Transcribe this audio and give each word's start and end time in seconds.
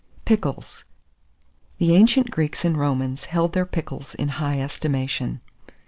PICKLES. 0.25 0.83
The 1.77 1.95
ancient 1.95 2.31
Greeks 2.31 2.65
and 2.65 2.75
Romans 2.75 3.25
held 3.25 3.53
their 3.53 3.67
pickles 3.67 4.15
in 4.15 4.29
high 4.29 4.59
estimation. 4.59 5.41